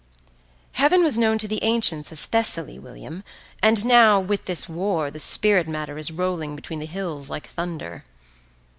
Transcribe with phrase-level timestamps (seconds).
[0.71, 3.23] "Heaven was known to the ancients as Thessaly, William,
[3.61, 8.03] and now, with this war, the spirit matter is rolling between the hills like thunder."